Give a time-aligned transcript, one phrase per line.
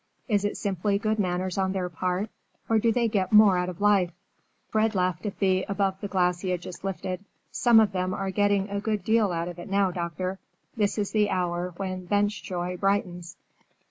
[0.27, 2.31] Is it simply good manners on their part,
[2.67, 4.09] or do they get more out of life?"
[4.69, 7.23] Fred laughed to Thea above the glass he had just lifted.
[7.51, 10.39] "Some of them are getting a good deal out of it now, doctor.
[10.75, 13.37] This is the hour when bench joy brightens."